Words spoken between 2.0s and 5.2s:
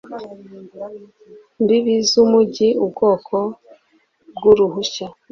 z umujyi ubwoko bw uruhushya